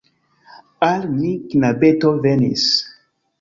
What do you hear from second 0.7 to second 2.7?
Al ni knabeto venis!